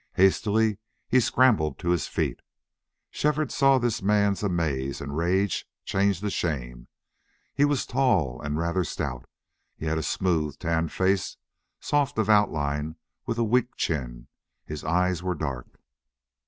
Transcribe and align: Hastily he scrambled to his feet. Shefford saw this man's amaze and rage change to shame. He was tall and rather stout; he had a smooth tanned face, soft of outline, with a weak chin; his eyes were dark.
Hastily 0.13 0.79
he 1.07 1.19
scrambled 1.19 1.77
to 1.77 1.89
his 1.89 2.07
feet. 2.07 2.39
Shefford 3.11 3.51
saw 3.51 3.77
this 3.77 4.01
man's 4.01 4.41
amaze 4.41 4.99
and 4.99 5.15
rage 5.15 5.67
change 5.85 6.21
to 6.21 6.31
shame. 6.31 6.87
He 7.53 7.65
was 7.65 7.85
tall 7.85 8.41
and 8.41 8.57
rather 8.57 8.83
stout; 8.83 9.27
he 9.77 9.85
had 9.85 9.99
a 9.99 10.01
smooth 10.01 10.57
tanned 10.57 10.91
face, 10.91 11.37
soft 11.79 12.17
of 12.17 12.29
outline, 12.31 12.95
with 13.27 13.37
a 13.37 13.43
weak 13.43 13.75
chin; 13.75 14.27
his 14.65 14.83
eyes 14.83 15.21
were 15.21 15.35
dark. 15.35 15.79